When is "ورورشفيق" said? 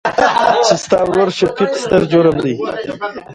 1.07-1.71